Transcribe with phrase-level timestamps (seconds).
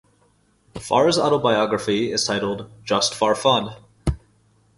[0.79, 3.75] Farr's autobiography is titled "Just Farr Fun".